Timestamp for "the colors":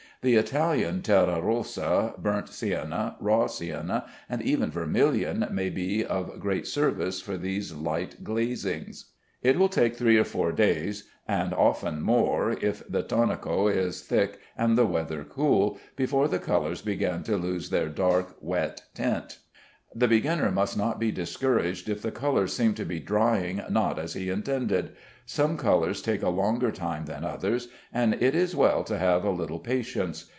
16.27-16.83, 22.01-22.53